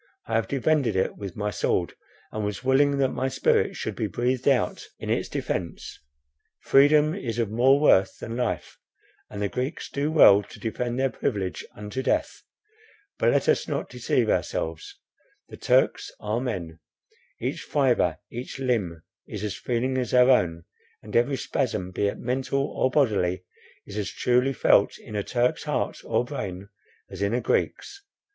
[0.25, 1.93] I have defended it with my sword,
[2.31, 5.99] and was willing that my spirit should be breathed out in its defence;
[6.61, 8.79] freedom is of more worth than life,
[9.29, 12.41] and the Greeks do well to defend their privilege unto death.
[13.19, 14.97] But let us not deceive ourselves.
[15.49, 16.79] The Turks are men;
[17.39, 20.63] each fibre, each limb is as feeling as our own,
[21.03, 23.43] and every spasm, be it mental or bodily,
[23.85, 26.69] is as truly felt in a Turk's heart or brain,
[27.11, 28.01] as in a Greek's.